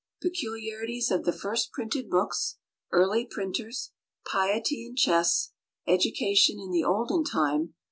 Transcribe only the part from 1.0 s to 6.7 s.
of the First Printed Books. Early Printers. Piety and Chess. Education